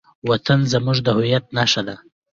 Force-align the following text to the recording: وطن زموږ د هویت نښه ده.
وطن 0.29 0.59
زموږ 0.71 0.97
د 1.05 1.07
هویت 1.17 1.45
نښه 1.55 1.81
ده. 1.87 1.95